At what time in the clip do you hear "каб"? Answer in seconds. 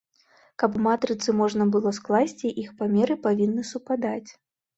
0.61-0.77